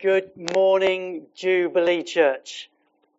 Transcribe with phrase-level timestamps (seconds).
[0.00, 2.70] good morning, Jubilee Church.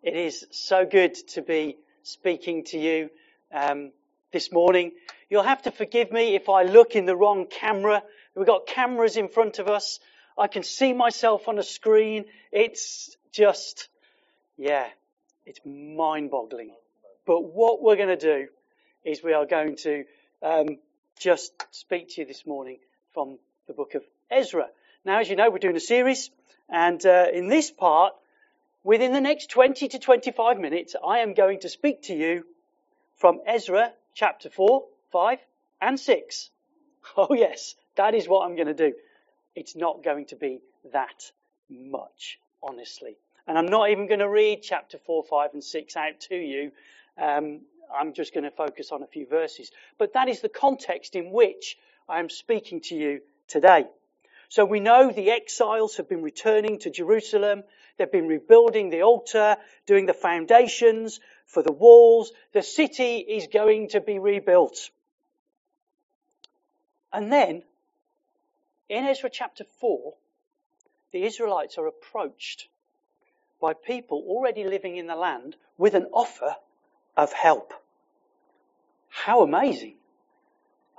[0.02, 3.10] It is so good to be speaking to you
[3.54, 3.92] um,
[4.32, 4.94] this morning.
[5.30, 8.02] You'll have to forgive me if I look in the wrong camera.
[8.34, 10.00] We've got cameras in front of us.
[10.38, 12.26] I can see myself on a screen.
[12.50, 13.90] It's just,
[14.58, 14.88] yeah,
[15.46, 16.72] it's mind boggling.
[17.26, 18.48] But what we're going to do
[19.04, 20.06] is we are going to
[20.42, 20.78] um,
[21.20, 22.78] just speak to you this morning
[23.14, 23.38] from
[23.68, 24.68] the book of Ezra.
[25.04, 26.30] Now, as you know, we're doing a series,
[26.70, 28.14] and uh, in this part,
[28.84, 32.46] within the next 20 to 25 minutes, I am going to speak to you
[33.18, 35.40] from Ezra chapter 4, 5,
[35.82, 36.50] and 6.
[37.18, 38.94] Oh, yes, that is what I'm going to do.
[39.56, 40.60] It's not going to be
[40.92, 41.32] that
[41.70, 43.18] much, honestly.
[43.48, 46.72] And I'm not even going to read chapter 4, 5, and 6 out to you.
[47.18, 47.62] Um,
[47.92, 49.72] I'm just going to focus on a few verses.
[49.98, 53.86] But that is the context in which I am speaking to you today.
[54.50, 57.64] So we know the exiles have been returning to Jerusalem.
[57.98, 62.32] They've been rebuilding the altar, doing the foundations for the walls.
[62.52, 64.90] The city is going to be rebuilt.
[67.14, 67.62] And then,
[68.90, 70.16] in Ezra chapter 4,
[71.12, 72.68] the Israelites are approached
[73.62, 76.56] by people already living in the land with an offer
[77.16, 77.74] of help.
[79.10, 79.96] How amazing!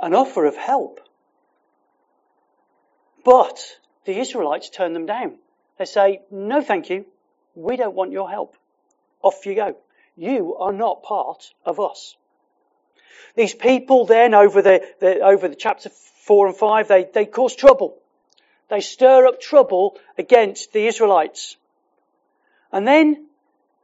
[0.00, 1.00] An offer of help.
[3.24, 3.60] But
[4.04, 5.36] the Israelites turn them down.
[5.78, 7.06] They say, no thank you.
[7.54, 8.56] We don't want your help.
[9.22, 9.76] Off you go.
[10.16, 12.16] You are not part of us.
[13.36, 15.90] These people then over the, the over the chapter
[16.24, 17.96] four and five, they, they cause trouble.
[18.68, 21.56] They stir up trouble against the Israelites.
[22.72, 23.26] And then,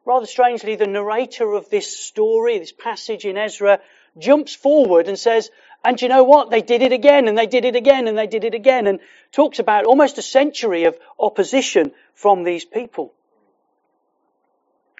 [0.05, 3.81] rather strangely, the narrator of this story, this passage in Ezra,
[4.19, 5.51] jumps forward and says,
[5.87, 6.51] and you know what?
[6.51, 8.99] They did it again and they did it again and they did it again and
[9.31, 13.15] talks about almost a century of opposition from these people.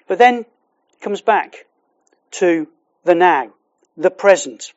[0.07, 0.45] But then
[1.01, 1.65] comes back
[2.31, 2.67] to
[3.03, 3.51] the now,
[3.97, 4.71] the present.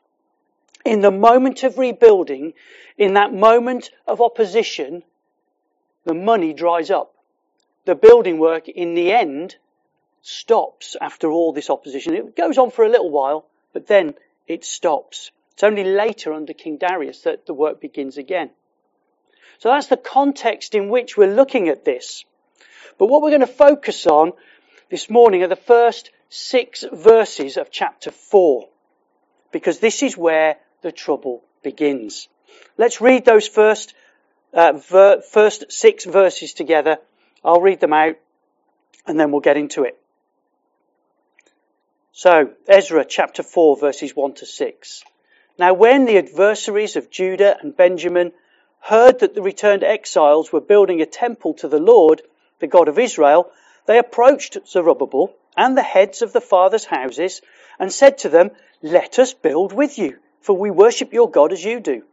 [0.84, 2.54] In the moment of rebuilding,
[2.98, 5.04] in that moment of opposition,
[6.04, 7.14] the money dries up.
[7.84, 9.56] The building work in the end
[10.22, 12.14] stops after all this opposition.
[12.14, 14.14] It goes on for a little while, but then
[14.48, 15.30] it stops.
[15.60, 18.48] It's only later under King Darius that the work begins again.
[19.58, 22.24] So that's the context in which we're looking at this.
[22.96, 24.32] But what we're going to focus on
[24.88, 28.70] this morning are the first six verses of chapter four.
[29.52, 32.28] Because this is where the trouble begins.
[32.78, 33.92] Let's read those first,
[34.54, 36.96] uh, ver- first six verses together.
[37.44, 38.16] I'll read them out
[39.06, 39.98] and then we'll get into it.
[42.12, 45.04] So, Ezra chapter 4 verses 1 to 6.
[45.60, 48.32] Now when the adversaries of Judah and Benjamin
[48.78, 52.22] heard that the returned exiles were building a temple to the Lord,
[52.60, 53.52] the God of Israel,
[53.84, 57.42] they approached Zerubbabel and the heads of the fathers' houses
[57.78, 61.62] and said to them, Let us build with you, for we worship your God as
[61.62, 62.04] you do.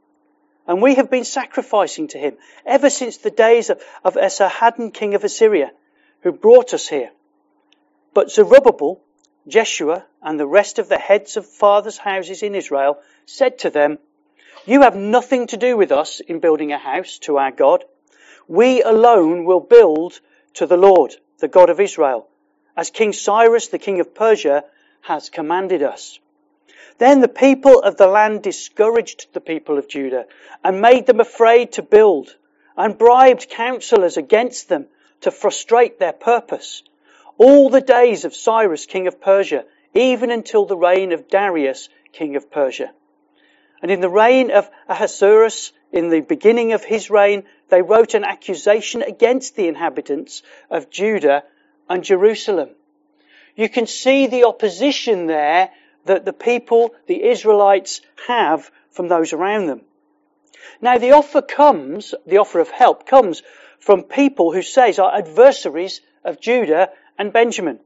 [0.68, 2.36] And we have been sacrificing to him
[2.66, 5.72] ever since the days of, of Esarhaddon, king of Assyria,
[6.20, 7.12] who brought us here.
[8.14, 9.00] But Zerubbabel
[9.48, 13.98] Jeshua and the rest of the heads of fathers' houses in Israel said to them,
[14.66, 17.86] You have nothing to do with us in building a house to our God.
[18.48, 20.20] We alone will build
[20.56, 22.28] to the Lord, the God of Israel,
[22.76, 24.66] as King Cyrus, the king of Persia,
[25.02, 26.20] has commanded us.
[26.98, 30.26] Then the people of the land discouraged the people of Judah
[30.64, 32.36] and made them afraid to build
[32.76, 34.88] and bribed counselors against them
[35.22, 36.84] to frustrate their purpose
[37.38, 42.36] all the days of Cyrus, king of Persia, even until the reign of Darius, king
[42.36, 42.92] of Persia.
[43.82, 48.24] And in the reign of Ahasuerus, in the beginning of his reign, they wrote an
[48.24, 51.44] accusation against the inhabitants of Judah
[51.90, 52.70] and Jerusalem.
[53.56, 55.70] You can see the opposition there
[56.06, 59.82] that the people, the Israelites, have from those around them.
[60.82, 63.42] Now the offer comes, the offer of help comes
[63.80, 67.80] from people who say are adversaries of Judah and Benjamin.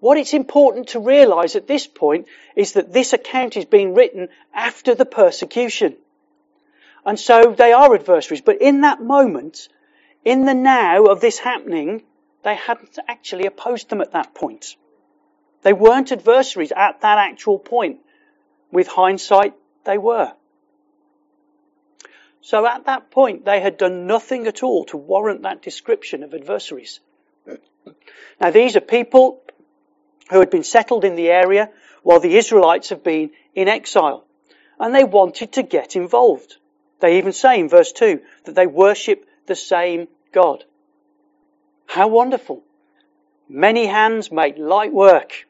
[0.00, 2.26] What it's important to realize at this point
[2.56, 5.96] is that this account is being written after the persecution.
[7.06, 8.40] And so they are adversaries.
[8.40, 9.68] But in that moment,
[10.24, 12.02] in the now of this happening,
[12.42, 14.76] they hadn't actually opposed them at that point.
[15.62, 18.00] They weren't adversaries at that actual point.
[18.70, 20.32] With hindsight, they were.
[22.40, 26.34] So at that point, they had done nothing at all to warrant that description of
[26.34, 27.00] adversaries.
[28.40, 29.42] Now these are people
[30.30, 31.70] who had been settled in the area
[32.02, 34.24] while the Israelites have been in exile.
[34.78, 36.56] And they wanted to get involved.
[37.00, 40.64] They even say in verse 2 that they worship the same God.
[41.86, 42.62] How wonderful.
[43.48, 45.46] Many hands make light work.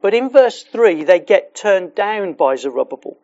[0.00, 3.16] But in verse 3, they get turned down by Zerubbabel,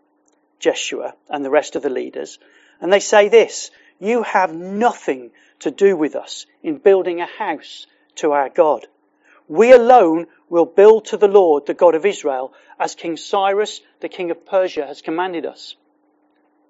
[0.61, 2.39] Jeshua, and the rest of the leaders.
[2.81, 5.31] And they say this, you have nothing
[5.61, 7.87] to do with us in building a house
[8.17, 8.87] to our God.
[9.49, 14.09] We alone will build to the Lord, the God of Israel, as King Cyrus, the
[14.09, 15.75] king of Persia, has commanded us.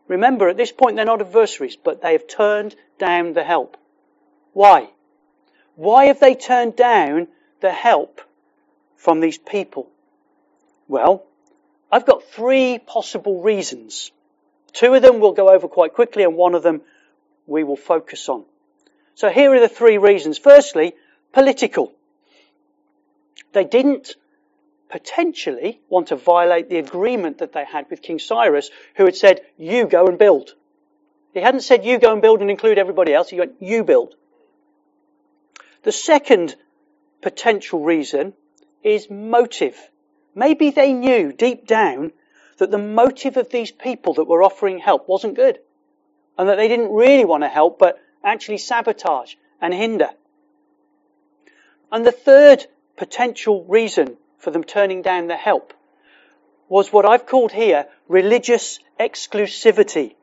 [0.06, 3.76] Remember, at this point they're not adversaries, but they have turned down the help.
[4.52, 4.88] Why?
[5.76, 7.28] Why have they turned down
[7.60, 8.20] the help
[8.96, 9.90] from these people?
[10.88, 11.24] Well,
[11.92, 14.10] I've got three possible reasons.
[14.72, 16.82] Two of them we'll go over quite quickly and one of them
[17.48, 18.44] we will focus on.
[19.14, 20.38] So here are the three reasons.
[20.38, 20.94] Firstly,
[21.32, 21.92] political.
[23.52, 24.14] They didn't
[24.90, 29.40] potentially want to violate the agreement that they had with King Cyrus, who had said,
[29.56, 30.54] you go and build.
[31.34, 33.28] He hadn't said, you go and build and include everybody else.
[33.28, 34.14] He went, you build.
[35.82, 36.56] The second
[37.22, 38.34] potential reason
[38.82, 39.76] is motive.
[40.34, 42.12] Maybe they knew deep down
[42.58, 45.58] that the motive of these people that were offering help wasn't good.
[46.38, 50.10] And that they didn't really want to help, but actually sabotage and hinder.
[51.90, 55.74] And the third potential reason for them turning down the help
[56.68, 60.14] was what I've called here religious exclusivity.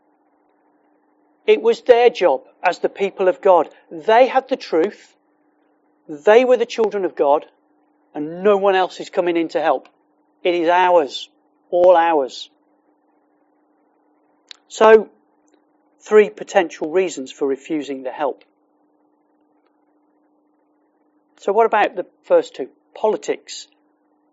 [1.45, 3.69] It was their job as the people of God.
[3.91, 5.15] They had the truth.
[6.07, 7.45] They were the children of God
[8.15, 9.89] and no one else is coming in to help.
[10.41, 11.29] It is ours.
[11.69, 12.49] All ours.
[14.69, 15.09] So,
[16.05, 18.43] three potential reasons for refusing the help.
[21.37, 22.69] So what about the first two?
[22.93, 23.67] Politics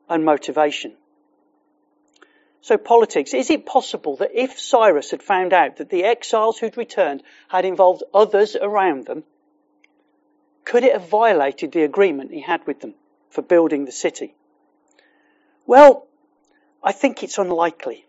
[0.09, 0.93] and motivation.
[2.61, 3.35] So politics.
[3.35, 7.65] Is it possible that if Cyrus had found out that the exiles who'd returned had
[7.65, 9.25] involved others around them,
[10.65, 12.95] could it have violated the agreement he had with them
[13.31, 14.35] for building the city?
[15.67, 16.07] Well,
[16.85, 18.05] I think it's unlikely.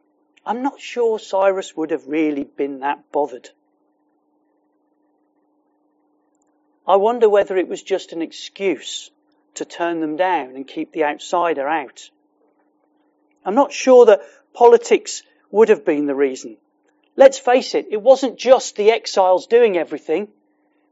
[0.45, 3.49] I'm not sure Cyrus would have really been that bothered.
[6.85, 9.09] I wonder whether it was just an excuse
[9.55, 12.09] to turn them down and keep the outsider out.
[13.45, 14.21] I'm not sure that
[14.53, 16.57] politics would have been the reason.
[17.15, 20.27] Let's face it, it wasn't just the exiles doing everything,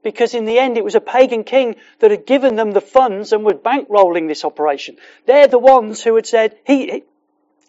[0.03, 3.33] because in the end it was a pagan king that had given them the funds
[3.33, 4.97] and was bankrolling this operation.
[5.25, 7.03] They're the ones who had said, he,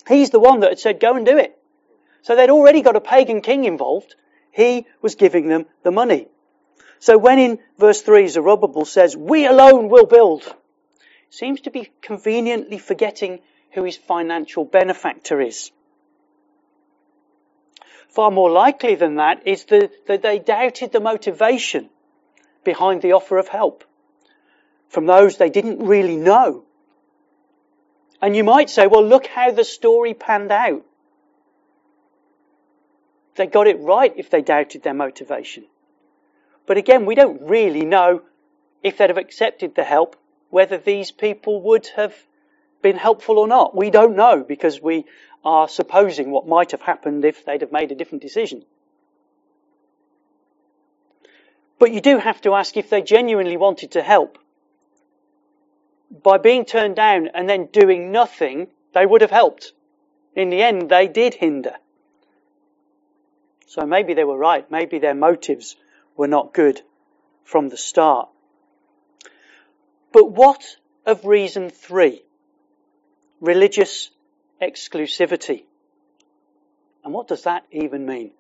[0.06, 1.58] he's the one that had said, go and do it.
[2.22, 4.14] So they'd already got a pagan king involved.
[4.50, 6.28] He was giving them the money.
[6.98, 10.42] So when in verse 3 Zerubbabel says, we alone will build,
[11.30, 13.40] seems to be conveniently forgetting
[13.72, 15.72] who his financial benefactor is.
[18.08, 21.88] Far more likely than that is the, that they doubted the motivation
[22.62, 23.84] behind the offer of help
[24.92, 26.64] from those they didn't really know.
[28.20, 30.84] And you might say, well, look how the story panned out.
[33.36, 35.64] They got it right if they doubted their motivation.
[36.66, 38.22] But again, we don't really know
[38.82, 40.16] if they'd have accepted the help,
[40.50, 42.14] whether these people would have
[42.82, 43.74] been helpful or not.
[43.74, 45.06] We don't know because we
[45.44, 48.64] are supposing what might have happened if they'd have made a different decision.
[51.78, 54.38] But you do have to ask if they genuinely wanted to help.
[56.22, 59.72] By being turned down and then doing nothing, they would have helped.
[60.36, 61.76] In the end, they did hinder.
[63.72, 64.70] So maybe they were right.
[64.70, 65.76] Maybe their motives
[66.14, 66.82] were not good
[67.42, 68.28] from the start.
[70.12, 70.76] But what
[71.06, 72.22] of reason three?
[73.40, 74.10] Religious
[74.60, 75.64] exclusivity.
[77.02, 78.32] And what does that even mean?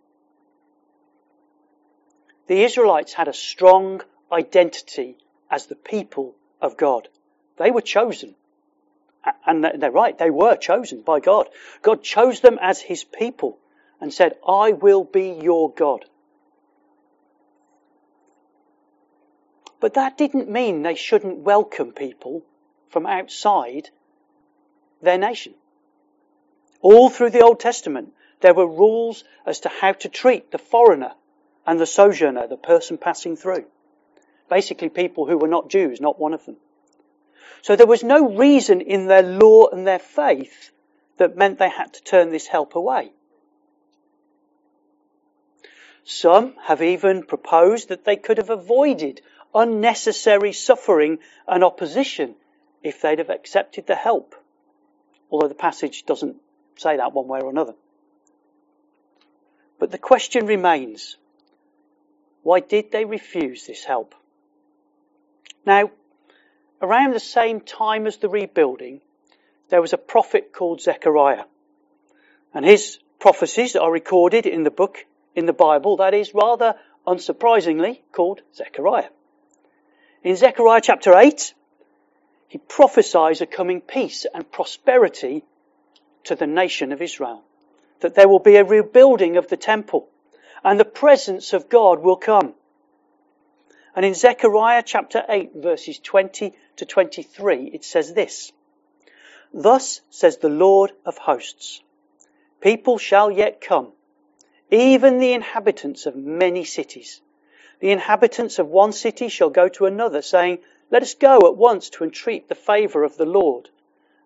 [2.46, 5.16] The Israelites had a strong identity
[5.50, 7.08] as the people of God.
[7.56, 8.34] They were chosen.
[9.46, 11.48] And they're right, they were chosen by God.
[11.80, 13.58] God chose them as his people
[14.02, 16.04] and said, I will be your God.
[19.78, 22.42] But that didn't mean they shouldn't welcome people
[22.90, 23.90] from outside
[25.00, 25.54] their nation.
[26.80, 31.12] All through the Old Testament, there were rules as to how to treat the foreigner
[31.64, 33.66] and the sojourner, the person passing through.
[34.50, 36.56] Basically people who were not Jews, not one of them.
[37.62, 40.72] So there was no reason in their law and their faith
[41.18, 43.12] that meant they had to turn this help away.
[46.04, 49.20] Some have even proposed that they could have avoided
[49.54, 52.34] unnecessary suffering and opposition
[52.82, 54.34] if they'd have accepted the help.
[55.30, 56.36] Although the passage doesn't
[56.76, 57.74] say that one way or another.
[59.78, 61.16] But the question remains,
[62.42, 64.14] why did they refuse this help?
[65.64, 65.90] Now,
[66.80, 69.00] around the same time as the rebuilding,
[69.68, 71.44] there was a prophet called Zechariah.
[72.52, 76.74] And his prophecies are recorded in the book, in the Bible, that is rather
[77.06, 79.08] unsurprisingly called Zechariah.
[80.22, 81.54] In Zechariah chapter 8,
[82.48, 85.44] he prophesies a coming peace and prosperity
[86.24, 87.42] to the nation of Israel.
[88.00, 90.08] That there will be a rebuilding of the temple
[90.64, 92.54] and the presence of God will come.
[93.94, 98.52] And in Zechariah chapter 8 verses 20 to 23 it says this.
[99.52, 101.82] Thus says the Lord of hosts,
[102.60, 103.92] people shall yet come,
[104.72, 107.20] even the inhabitants of many cities.
[107.80, 110.60] The inhabitants of one city shall go to another saying,
[110.90, 113.68] let us go at once to entreat the favour of the Lord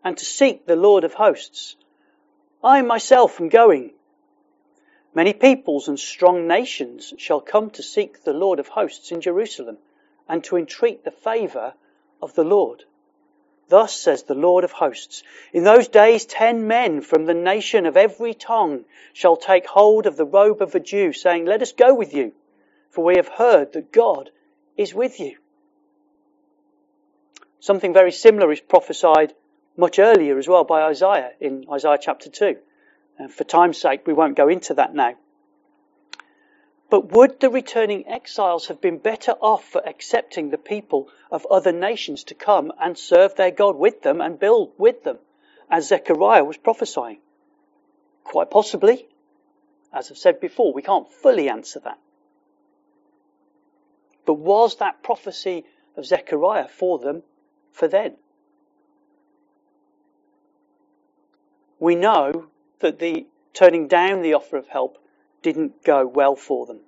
[0.05, 1.75] and to seek the Lord of hosts.
[2.63, 3.93] I myself am going.
[5.15, 9.79] Many peoples and strong nations shall come to seek the Lord of hosts in Jerusalem
[10.29, 11.75] and to entreat the favour
[12.23, 12.85] of the Lord.
[13.69, 17.97] Thus says the Lord of hosts, in those days ten men from the nation of
[17.97, 21.93] every tongue shall take hold of the robe of a Jew, saying, Let us go
[21.95, 22.33] with you,
[22.91, 24.31] for we have heard that God
[24.77, 25.37] is with you.
[27.59, 29.35] Something very similar is prophesied
[29.77, 32.57] much earlier as well by Isaiah in Isaiah chapter 2.
[33.19, 35.17] And for time's sake, we won't go into that now.
[36.89, 41.73] But would the returning exiles have been better off for accepting the people of other
[41.73, 45.19] nations to come and serve their God with them and build with them,
[45.69, 47.19] as Zechariah was prophesying?
[48.23, 49.09] Quite possibly.
[49.93, 51.99] As I've said before, we can't fully answer that.
[54.25, 55.65] But was that prophecy
[55.97, 57.23] of Zechariah for them
[57.73, 58.17] for then.
[61.79, 62.47] We know
[62.81, 64.99] that the turning down the offer of help
[65.47, 66.81] didn't go well for them.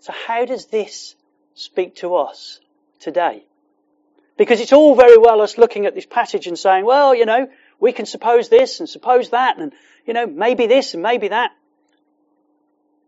[0.00, 1.14] So how does this
[1.54, 2.58] speak to us
[2.98, 3.44] today?
[4.36, 7.48] Because it's all very well us looking at this passage and saying, well, you know,
[7.78, 9.72] we can suppose this and suppose that and,
[10.04, 11.52] you know, maybe this and maybe that.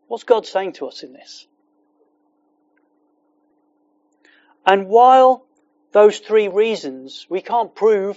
[0.07, 1.49] What's God saying to us in this?
[4.65, 5.45] And while
[5.91, 8.17] those three reasons, we can't prove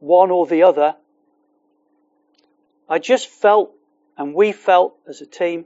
[0.00, 0.96] one or the other.
[2.88, 3.77] I just felt,
[4.18, 5.64] and we felt as a team,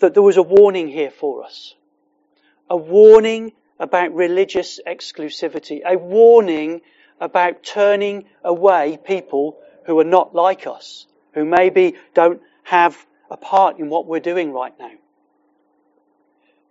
[0.00, 1.74] that there was a warning here for us.
[2.70, 5.80] A warning about religious exclusivity.
[5.84, 6.80] A warning
[7.20, 12.96] about turning away people who are not like us, who maybe don't have
[13.30, 14.92] a part in what we're doing right now.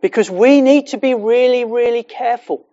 [0.01, 2.65] Because we need to be really, really careful.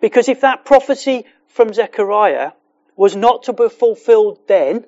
[0.00, 2.52] Because if that prophecy from Zechariah
[2.96, 4.84] was not to be fulfilled then,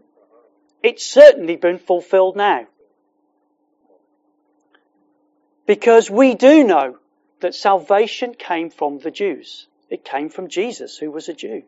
[0.82, 2.66] it's certainly been fulfilled now.
[5.66, 6.98] Because we do know
[7.40, 9.66] that salvation came from the Jews.
[9.88, 11.62] It came from Jesus, who was a Jew.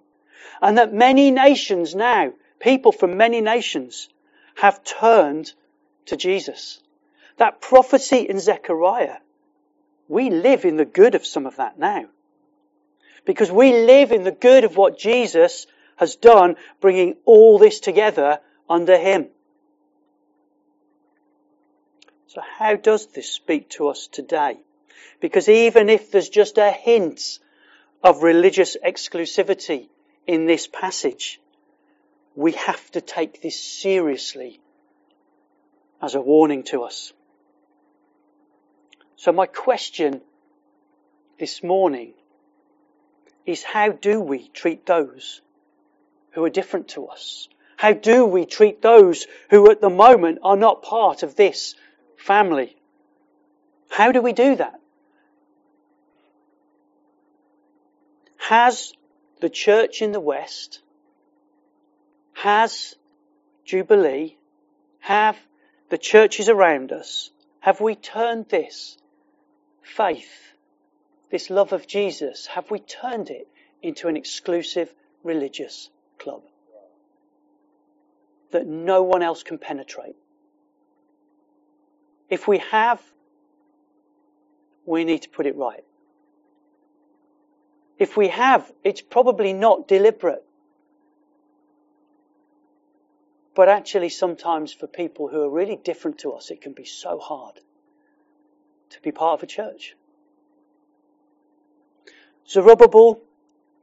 [0.60, 4.08] And that many nations now, people from many nations,
[4.56, 5.52] have turned
[6.06, 6.80] to Jesus.
[7.36, 9.18] That prophecy in Zechariah
[10.08, 12.06] we live in the good of some of that now.
[13.24, 15.66] Because we live in the good of what Jesus
[15.96, 19.28] has done, bringing all this together under Him.
[22.26, 24.58] So how does this speak to us today?
[25.20, 27.38] Because even if there's just a hint
[28.02, 29.88] of religious exclusivity
[30.26, 31.40] in this passage,
[32.34, 34.60] we have to take this seriously
[36.02, 37.12] as a warning to us.
[39.16, 40.20] So my question
[41.38, 42.14] this morning
[43.46, 45.40] is how do we treat those
[46.32, 47.48] who are different to us?
[47.76, 51.74] How do we treat those who at the moment are not part of this
[52.16, 52.76] family?
[53.90, 54.80] How do we do that?
[58.36, 58.92] Has
[59.40, 60.80] the church in the West,
[62.34, 62.94] has
[63.64, 64.36] Jubilee,
[65.00, 65.36] have
[65.88, 68.98] the churches around us, have we turned this
[69.82, 70.52] faith,
[71.30, 73.48] this love of Jesus, have we turned it
[73.82, 75.88] into an exclusive religious
[76.18, 76.42] club
[78.54, 80.16] that no one else can penetrate?
[82.30, 83.02] If we have,
[84.86, 85.84] we need to put it right.
[87.98, 90.44] If we have, it's probably not deliberate.
[93.56, 97.18] But actually, sometimes for people who are really different to us, it can be so
[97.18, 97.60] hard
[98.90, 99.96] to be part of a church.
[102.48, 103.20] Zerubbabel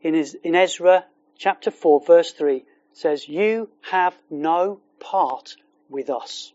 [0.01, 1.05] in, his, in Ezra
[1.37, 2.63] chapter 4 verse 3
[2.93, 5.55] says, you have no part
[5.89, 6.53] with us.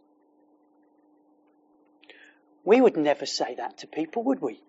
[2.65, 4.61] We would never say that to people, would we?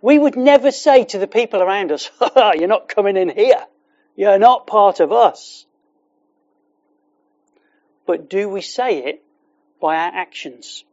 [0.00, 3.66] We would never say to the people around us, you're not coming in here.
[4.16, 5.66] You're not part of us.
[8.06, 9.22] But do we say it
[9.80, 10.84] by our actions?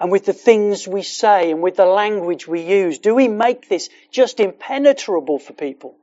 [0.00, 3.68] And with the things we say and with the language we use, do we make
[3.68, 5.96] this just impenetrable for people?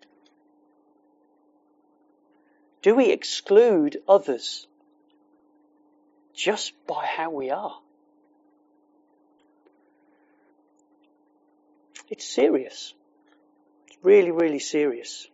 [2.81, 4.67] Do we exclude others
[6.33, 7.77] just by how we are?
[12.09, 12.93] It's serious.
[13.87, 15.27] It's really, really serious.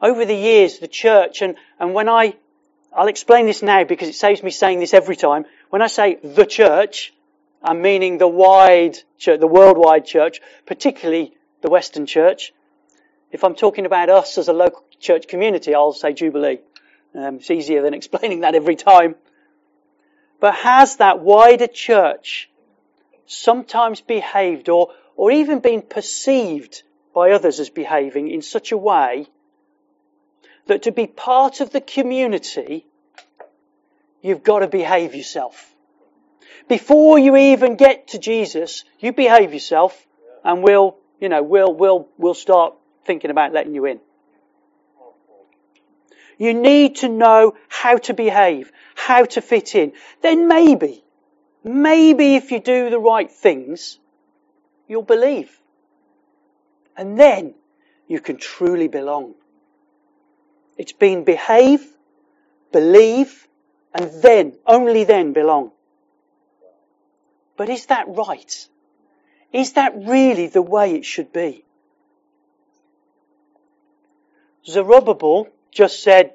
[0.00, 2.36] Over the years, the church, and, and when I,
[2.92, 5.44] I'll explain this now because it saves me saying this every time.
[5.70, 7.12] When I say the church,
[7.62, 12.52] I'm meaning the wide church, the worldwide church, particularly the Western church.
[13.30, 16.60] If I'm talking about us as a local church community, I'll say Jubilee.
[17.14, 19.16] Um, it's easier than explaining that every time.
[20.40, 22.48] But has that wider church
[23.26, 26.82] sometimes behaved or, or even been perceived
[27.14, 29.26] by others as behaving in such a way
[30.66, 32.86] that to be part of the community,
[34.22, 35.74] you've got to behave yourself.
[36.68, 40.06] Before you even get to Jesus, you behave yourself
[40.44, 42.74] and we'll, you know, we'll, we'll, we'll start
[43.08, 43.98] thinking about letting you in.
[46.38, 49.92] You need to know how to behave, how to fit in.
[50.22, 51.02] Then maybe
[51.64, 53.98] maybe if you do the right things,
[54.88, 55.50] you'll believe.
[56.96, 57.54] And then
[58.06, 59.34] you can truly belong.
[60.76, 61.84] It's been behave,
[62.72, 63.46] believe,
[63.94, 65.72] and then, only then belong.
[67.56, 68.68] But is that right?
[69.52, 71.64] Is that really the way it should be?
[74.66, 76.34] Zerubbabel just said,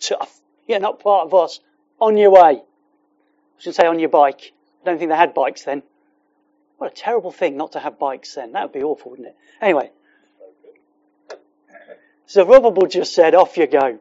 [0.00, 1.60] tough, you're not part of us,
[2.00, 2.62] on your way.
[2.62, 2.62] I
[3.58, 4.52] should say on your bike.
[4.82, 5.82] I don't think they had bikes then.
[6.78, 8.52] What a terrible thing not to have bikes then.
[8.52, 9.36] That would be awful, wouldn't it?
[9.60, 9.90] Anyway.
[12.28, 13.98] Zerubbabel just said, off you go.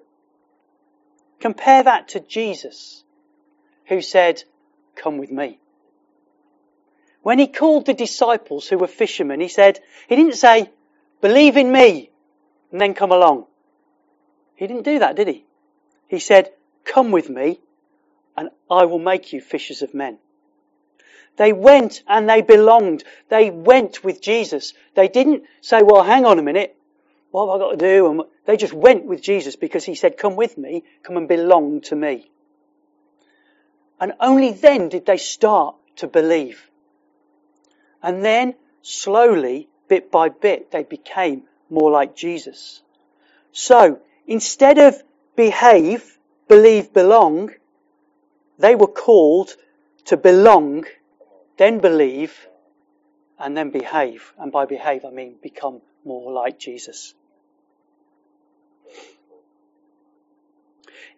[1.40, 3.04] Compare that to Jesus,
[3.86, 4.44] who said,
[4.96, 5.60] come with me.
[7.24, 10.72] When he called the disciples who were fishermen, he said, he didn't say,
[11.20, 12.10] believe in me
[12.72, 13.46] and then come along.
[14.62, 15.44] He didn't do that, did he?
[16.08, 16.52] He said,
[16.86, 17.60] come with me
[18.38, 20.20] and I will make you fishers of men.
[21.38, 23.04] They went and they belonged.
[23.28, 24.76] They went with Jesus.
[24.94, 26.78] They didn't say, well, hang on a minute.
[27.32, 28.12] What have I got to do?
[28.12, 31.82] And they just went with Jesus because he said, come with me, come and belong
[31.86, 32.30] to me.
[34.00, 36.70] And only then did they start to believe.
[38.04, 42.84] And then slowly, bit by bit, they became more like Jesus.
[43.54, 45.02] So instead of
[45.36, 46.18] behave,
[46.48, 47.52] believe, belong,
[48.58, 49.50] they were called
[50.06, 50.86] to belong
[51.62, 52.48] then believe,
[53.38, 54.34] and then behave.
[54.40, 57.14] And by behave, I mean become more like Jesus.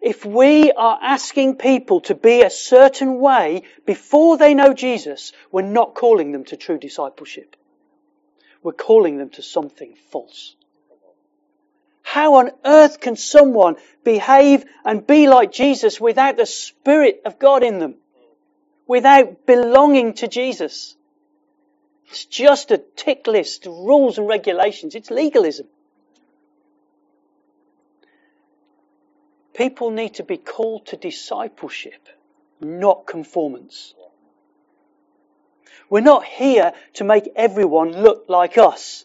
[0.02, 5.62] If we are asking people to be a certain way before they know Jesus, we're
[5.62, 7.56] not calling them to true discipleship.
[8.62, 10.56] We're calling them to something false.
[12.14, 17.62] How on earth can someone behave and be like Jesus without the Spirit of God
[17.62, 17.96] in them?
[18.86, 20.94] without belonging to Jesus.
[22.08, 24.94] It's just a tick list of rules and regulations.
[24.94, 25.66] It's legalism.
[29.54, 32.08] People need to be called to discipleship,
[32.60, 33.94] not conformance.
[35.88, 39.04] We're not here to make everyone look like us,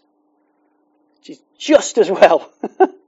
[1.17, 2.51] which is just as well.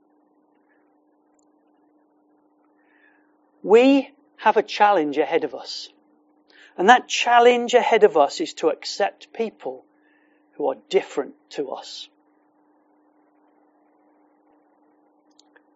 [3.62, 5.88] we have a challenge ahead of us.
[6.76, 9.84] And that challenge ahead of us is to accept people
[10.52, 12.08] who are different to us.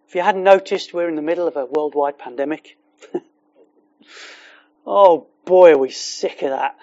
[0.09, 2.79] If you hadn't noticed, we're in the middle of a worldwide pandemic.
[4.87, 6.77] oh boy, are we sick of that.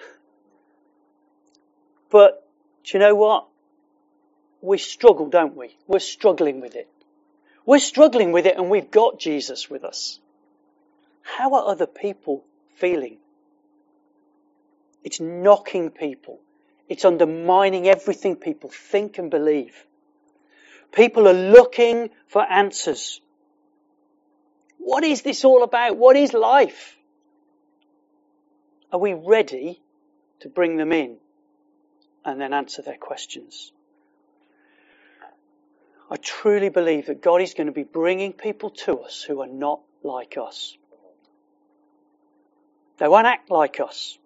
[2.10, 2.46] But
[2.84, 3.46] do you know what?
[4.60, 5.76] We struggle, don't we?
[5.86, 6.88] We're struggling with it.
[7.66, 10.20] We're struggling with it and we've got Jesus with us.
[11.24, 12.44] How are other people
[12.76, 13.16] feeling?
[15.02, 16.38] It's knocking people.
[16.88, 19.74] It's undermining everything people think and believe.
[20.92, 23.20] People are looking for answers.
[24.78, 25.96] What is this all about?
[25.96, 26.96] What is life?
[28.92, 29.80] Are we ready
[30.40, 31.16] to bring them in
[32.24, 33.72] and then answer their questions?
[36.10, 39.48] I truly believe that God is going to be bringing people to us who are
[39.48, 40.76] not like us.
[42.98, 44.18] They won't act like us.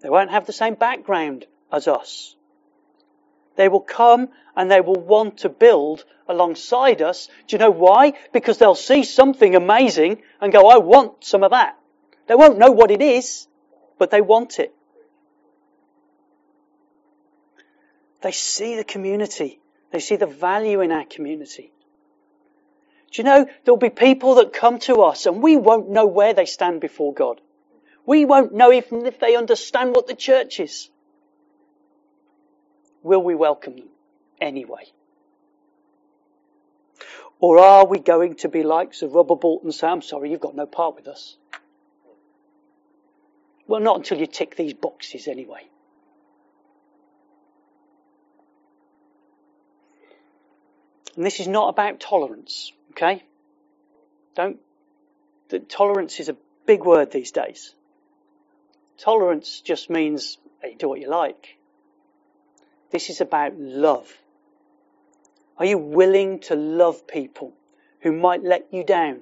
[0.00, 2.36] They won't have the same background as us.
[3.56, 7.28] They will come and they will want to build alongside us.
[7.46, 8.12] Do you know why?
[8.32, 11.78] Because they'll see something amazing and go, I want some of that.
[12.26, 13.48] They won't know what it is,
[13.98, 14.74] but they want it.
[18.20, 19.60] They see the community.
[19.90, 21.72] They see the value in our community.
[23.12, 26.34] Do you know, there'll be people that come to us and we won't know where
[26.34, 27.40] they stand before God.
[28.06, 30.88] We won't know even if they understand what the church is.
[33.02, 33.88] Will we welcome them
[34.40, 34.84] anyway?
[37.38, 40.66] Or are we going to be like Bolton and say, I'm sorry, you've got no
[40.66, 41.36] part with us?
[43.66, 45.66] Well, not until you tick these boxes anyway.
[51.16, 53.22] And this is not about tolerance, okay?
[54.34, 54.58] Don't,
[55.48, 57.74] the, tolerance is a big word these days.
[58.98, 61.58] Tolerance just means hey, do what you like.
[62.90, 64.12] This is about love.
[65.58, 67.52] Are you willing to love people
[68.00, 69.20] who might let you down?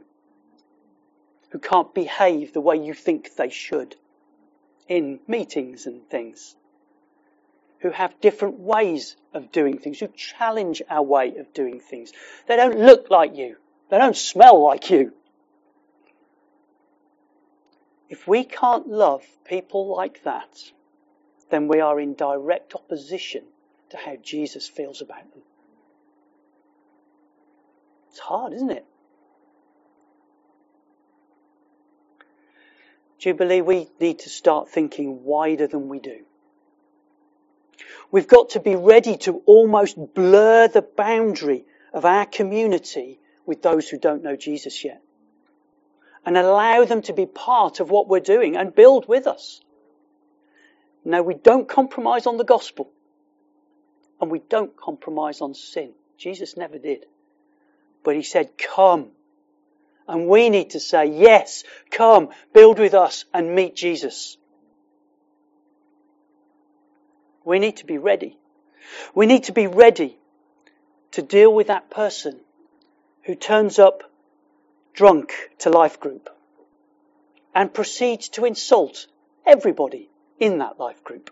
[1.50, 3.94] Who can't behave the way you think they should
[4.88, 6.56] in meetings and things?
[7.84, 12.14] who have different ways of doing things, who challenge our way of doing things.
[12.48, 13.56] They don't look like you.
[13.90, 15.12] They don't smell like you.
[18.08, 20.72] If we can't love people like that,
[21.50, 23.44] then we are in direct opposition
[23.90, 25.42] to how Jesus feels about them.
[28.10, 28.86] It's hard, isn't it?
[33.32, 36.18] Believe we need to start thinking wider than we do?
[38.10, 43.88] We've got to be ready to almost blur the boundary of our community with those
[43.88, 45.03] who don't know Jesus yet.
[46.26, 49.60] And allow them to be part of what we're doing and build with us.
[51.04, 52.90] Now, we don't compromise on the gospel.
[54.20, 55.92] And we don't compromise on sin.
[56.16, 57.04] Jesus never did.
[58.04, 59.08] But he said, come.
[60.08, 64.36] And we need to say, yes, come, build with us and meet Jesus.
[67.44, 68.38] We need to be ready.
[69.14, 70.16] We need to be ready
[71.12, 72.40] to deal with that person
[73.24, 74.02] who turns up
[74.94, 76.30] drunk to life group
[77.54, 79.06] and proceeds to insult
[79.46, 80.08] everybody
[80.40, 81.30] in that life group.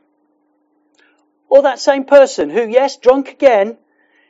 [1.48, 3.77] Or that same person who, yes, drunk again,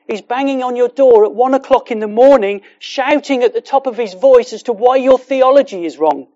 [0.08, 3.86] is banging on your door at one o'clock in the morning, shouting at the top
[3.86, 6.26] of his voice as to why your theology is wrong,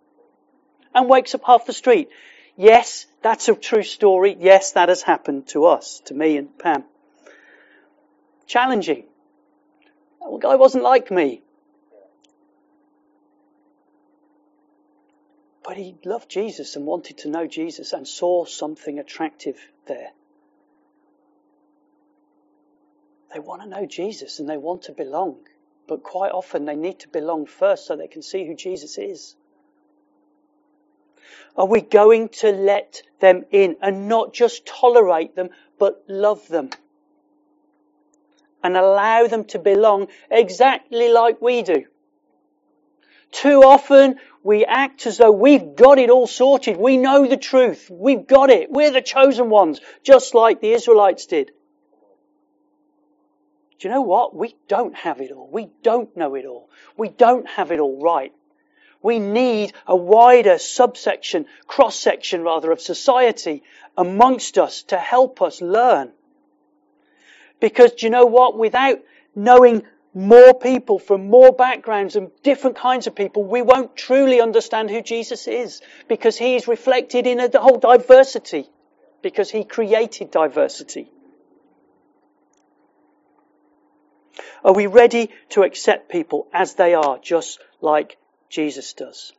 [0.95, 2.09] and wakes up half the street.
[2.57, 4.37] Yes, that's a true story.
[4.39, 6.85] Yes, that has happened to us, to me and Pam.
[8.47, 9.05] Challenging.
[10.21, 11.43] That guy wasn't like me.
[15.67, 20.11] But he loved Jesus and wanted to know Jesus and saw something attractive there.
[23.35, 25.39] They want to know Jesus and they want to belong.
[25.89, 29.35] But quite often they need to belong first so they can see who Jesus is.
[31.57, 35.49] Are we going to let them in and not just tolerate them,
[35.81, 36.71] but love them?
[38.63, 41.87] And allow them to belong exactly like we do.
[43.33, 46.77] Too often we act as though we've got it all sorted.
[46.77, 47.91] We know the truth.
[47.91, 48.71] We've got it.
[48.71, 51.51] We're the chosen ones, just like the Israelites did.
[53.79, 54.35] Do you know what?
[54.35, 55.49] We don't have it all.
[55.51, 56.71] We don't know it all.
[56.97, 58.33] We don't have it all right.
[59.03, 63.63] We need a wider subsection, cross section rather, of society
[63.97, 66.13] amongst us to help us learn.
[67.61, 68.57] Because do you know what?
[68.57, 69.01] Without
[69.35, 69.85] knowing
[70.17, 75.03] more people from more backgrounds and different kinds of people, we won't truly understand who
[75.03, 78.67] Jesus is because he is reflected in the whole diversity
[79.21, 81.11] because he created diversity.
[84.65, 88.17] Are we ready to accept people as they are, just like
[88.49, 89.35] Jesus does.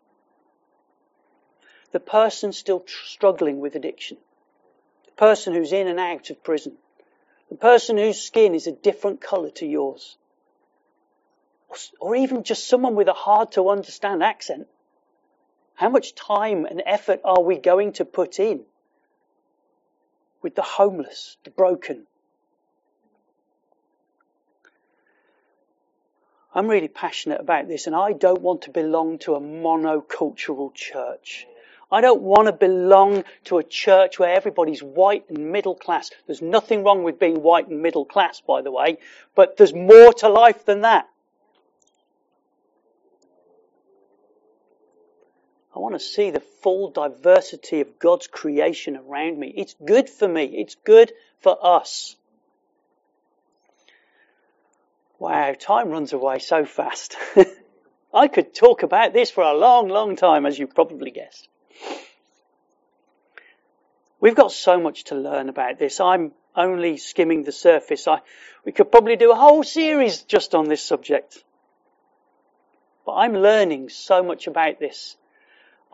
[1.91, 4.17] The person still tr- struggling with addiction.
[5.05, 6.73] The person who's in and out of prison.
[7.49, 10.17] The person whose skin is a different colour to yours.
[11.99, 14.67] Or, even just someone with a hard to understand accent.
[15.75, 18.63] How much time and effort are we going to put in
[20.41, 22.07] with the homeless, the broken,
[26.57, 31.45] I'm really passionate about this and I don't want to belong to a monocultural church.
[31.91, 36.09] I don't want to belong to a church where everybody's white and middle class.
[36.25, 38.97] There's nothing wrong with being white and middle class, by the way,
[39.35, 41.07] but there's more to life than that.
[45.77, 49.53] I want to see the full diversity of God's creation around me.
[49.55, 50.45] It's good for me.
[50.45, 52.15] It's good for us.
[55.19, 57.15] Wow, time runs away so fast.
[58.13, 61.47] I could talk about this for a long, long time, as you probably guessed.
[64.19, 65.99] We've got so much to learn about this.
[65.99, 68.07] I'm only skimming the surface.
[68.07, 68.21] I,
[68.65, 71.43] we could probably do a whole series just on this subject.
[73.05, 75.15] But I'm learning so much about this.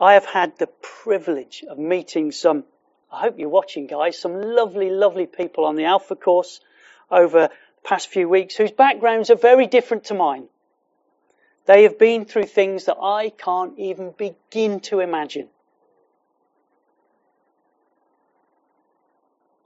[0.00, 2.64] I have had the privilege of meeting some,
[3.12, 6.60] I hope you're watching guys, some lovely, lovely people on the Alpha course
[7.10, 7.50] over the
[7.84, 10.48] past few weeks whose backgrounds are very different to mine.
[11.66, 15.48] They have been through things that I can't even begin to imagine.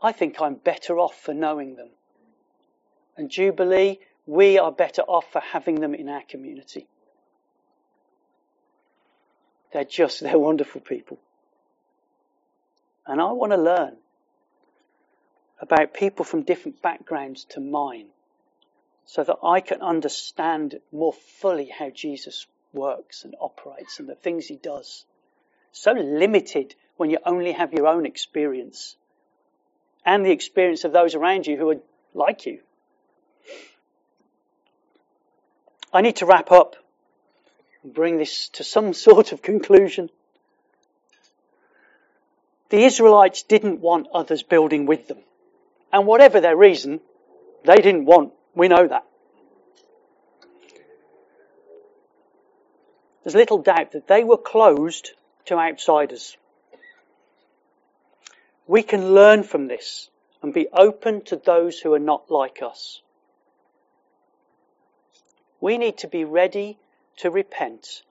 [0.00, 1.88] I think I'm better off for knowing them.
[3.16, 6.86] And Jubilee, we are better off for having them in our community.
[9.72, 11.18] They're just, they're wonderful people.
[13.06, 13.96] And I want to learn
[15.60, 18.06] about people from different backgrounds to mine
[19.06, 24.46] so that I can understand more fully how Jesus works and operates and the things
[24.46, 25.04] he does.
[25.72, 28.96] So limited when you only have your own experience
[30.04, 31.80] and the experience of those around you who are
[32.14, 32.60] like you.
[35.92, 36.76] I need to wrap up
[37.84, 40.10] bring this to some sort of conclusion.
[42.70, 45.18] The Israelites didn't want others building with them.
[45.92, 47.00] And whatever their reason,
[47.64, 48.32] they didn't want.
[48.54, 49.04] We know that.
[53.24, 55.12] There's little doubt that they were closed
[55.46, 56.36] to outsiders.
[58.66, 60.10] We can learn from this
[60.42, 63.00] and be open to those who are not like us.
[65.60, 66.78] We need to be ready
[67.18, 68.02] to repent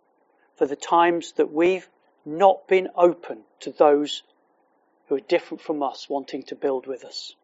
[0.55, 1.87] for the times that we've
[2.25, 4.23] not been open to those
[5.07, 7.35] who are different from us wanting to build with us.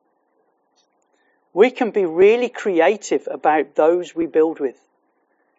[1.54, 4.80] We can be really creative about those we build with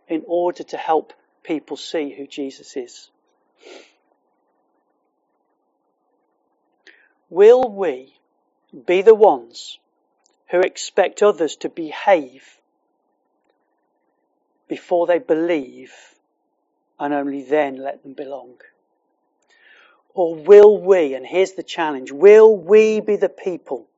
[0.08, 1.12] in order to help
[1.42, 3.10] people see who Jesus is.
[7.30, 8.14] Will we
[8.86, 9.78] be the ones
[10.50, 12.58] who expect others to behave
[14.68, 15.92] before they believe
[16.98, 18.54] and only then let them belong?
[20.14, 23.88] Or will we, and here's the challenge, will we be the people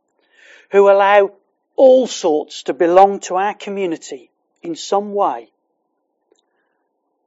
[0.71, 1.33] who allow
[1.77, 4.31] all sorts to belong to our community
[4.63, 5.51] in some way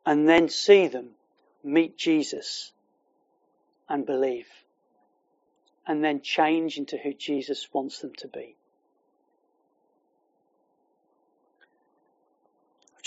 [0.06, 1.12] and then see them
[1.63, 2.71] meet Jesus
[3.88, 4.47] and believe?
[5.89, 8.56] and then change into who Jesus wants them to be.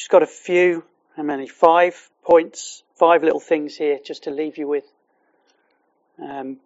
[0.03, 0.83] Just got a few,
[1.17, 1.47] how many?
[1.47, 4.83] Five points, five little things here just to leave you with.
[6.21, 6.57] Um,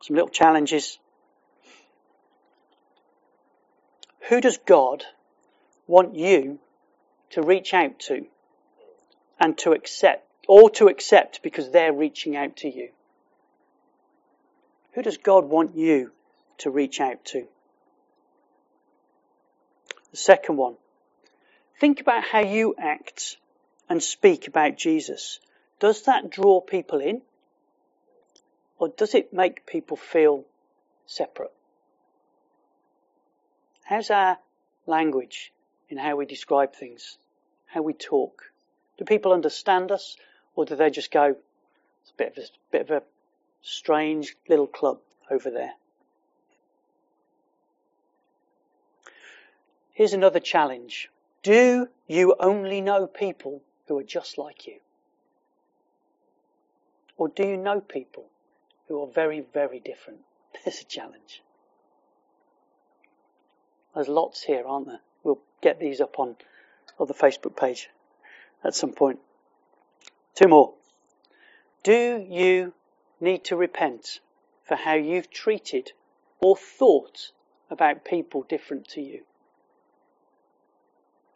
[0.00, 1.00] some little challenges.
[4.28, 5.02] Who does God
[5.88, 6.60] want you
[7.30, 8.26] to reach out to
[9.40, 12.90] and to accept, or to accept because they're reaching out to you?
[14.92, 16.12] Who does God want you
[16.58, 17.48] to reach out to?
[20.12, 20.76] The second one.
[21.78, 23.36] Think about how you act
[23.88, 25.40] and speak about Jesus.
[25.80, 27.22] Does that draw people in?
[28.78, 30.44] Or does it make people feel
[31.06, 31.52] separate?
[33.82, 34.38] How's our
[34.86, 35.52] language
[35.88, 37.18] in how we describe things?
[37.66, 38.50] How we talk?
[38.98, 40.16] Do people understand us?
[40.56, 41.36] Or do they just go,
[42.02, 43.02] it's a bit of a, bit of a
[43.62, 44.98] strange little club
[45.30, 45.72] over there.
[49.92, 51.08] Here's another challenge.
[51.44, 54.80] Do you only know people who are just like you?
[57.16, 58.24] Or do you know people
[58.88, 60.20] who are very, very different?
[60.64, 61.42] There's a challenge.
[63.94, 65.00] There's lots here, aren't there?
[65.22, 66.34] We'll get these up on,
[66.98, 67.88] on the Facebook page
[68.64, 69.20] at some point.
[70.34, 70.74] Two more.
[71.84, 72.72] Do you
[73.20, 74.20] need to repent
[74.66, 75.92] for how you've treated
[76.40, 77.32] or thought
[77.70, 79.22] about people different to you.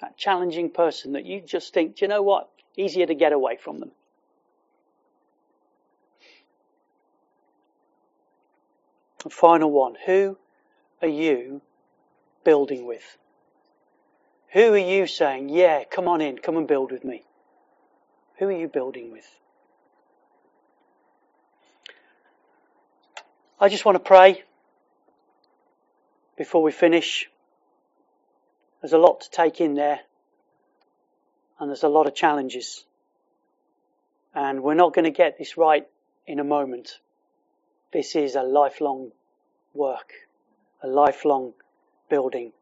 [0.01, 2.49] That challenging person that you just think, do you know what?
[2.77, 3.91] Easier to get away from them.
[9.25, 9.97] And final one.
[10.07, 10.37] Who
[11.03, 11.61] are you
[12.45, 13.19] building with?
[14.53, 17.25] Who are you saying, yeah, come on in, come and build with me?
[18.39, 19.29] Who are you building with?
[23.61, 24.45] I just want to pray
[26.37, 27.29] before we finish.
[28.81, 30.01] There's a lot to take in there,
[31.59, 32.85] and there's a lot of challenges.
[34.35, 35.87] And we're not going to get this right
[36.27, 37.01] in a moment.
[37.93, 39.11] This is a lifelong
[39.75, 40.12] work,
[40.83, 41.55] a lifelong
[42.09, 42.53] building.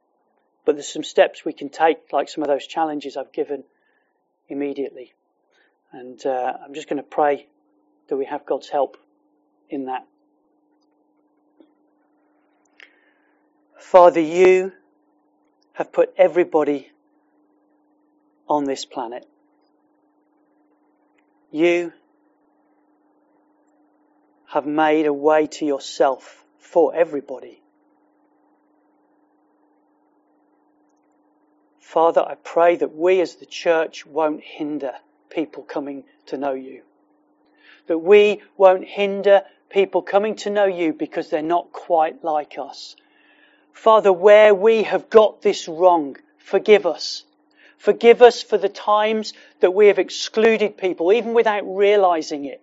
[0.64, 3.64] But there's some steps we can take, like some of those challenges I've given
[4.48, 5.12] immediately.
[5.92, 7.46] And uh, I'm just going to pray
[8.08, 8.96] that we have God's help
[9.68, 10.06] in that.
[13.78, 14.72] Father, you
[15.76, 16.90] have put everybody
[18.48, 19.28] on this planet.
[21.50, 21.92] You
[24.48, 27.60] have made a way to yourself for everybody.
[31.78, 34.92] Father, I pray that we as the church won't hinder
[35.28, 36.82] people coming to know you.
[37.86, 42.96] That we won't hinder people coming to know you because they're not quite like us.
[43.76, 47.24] Father, where we have got this wrong, forgive us.
[47.76, 52.62] Forgive us for the times that we have excluded people, even without realizing it.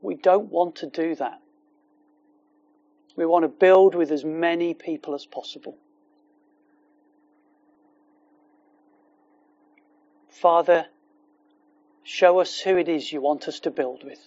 [0.00, 1.40] We don't want to do that.
[3.16, 5.76] We want to build with as many people as possible.
[10.30, 10.86] Father,
[12.04, 14.20] show us who it is you want us to build with.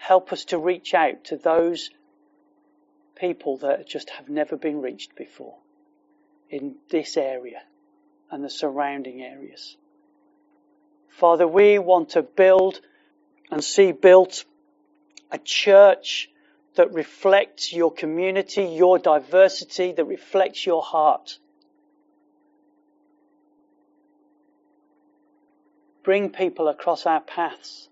[0.00, 1.90] Help us to reach out to those
[3.14, 5.56] people that just have never been reached before
[6.48, 7.62] in this area
[8.30, 9.76] and the surrounding areas.
[11.08, 12.80] Father, we want to build
[13.50, 14.44] and see built
[15.30, 16.28] a church
[16.74, 21.38] that reflects your community, your diversity, that reflects your heart.
[26.02, 27.88] bring people across our paths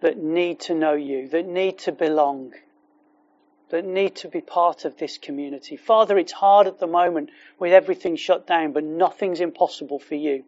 [0.00, 2.52] that need to know you, that need to belong,
[3.70, 5.76] that need to be part of this community.
[5.76, 10.44] Father, it's hard at the moment with everything shut down, but nothing's impossible for you.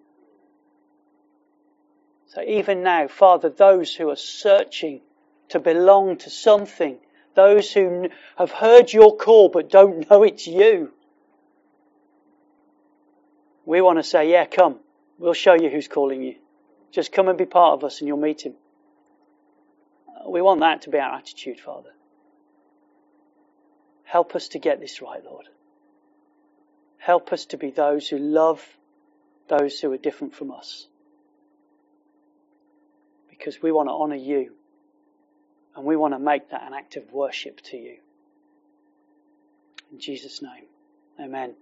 [2.29, 5.01] So even now, Father, those who are searching
[5.49, 6.99] to belong to something,
[7.35, 8.09] those who
[8.39, 10.93] have heard your call but don't know it's you,
[13.67, 14.79] we want to say, yeah, come.
[15.19, 16.37] We'll show you who's calling you.
[16.93, 18.55] Just come and be part of us and you'll meet him.
[20.27, 21.91] We want that to be our attitude, Father.
[24.05, 25.47] Help us to get this right, Lord.
[26.99, 28.65] Help us to be those who love
[29.51, 30.87] those who are different from us.
[33.29, 34.53] Because we want to honour you
[35.77, 37.97] and we want to make that an act of worship to you.
[39.93, 40.67] In Jesus' name,
[41.19, 41.55] amen.